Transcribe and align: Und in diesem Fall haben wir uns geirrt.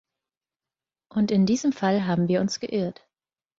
Und 1.13 1.29
in 1.29 1.45
diesem 1.45 1.73
Fall 1.73 2.07
haben 2.07 2.27
wir 2.27 2.41
uns 2.41 2.59
geirrt. 2.59 3.07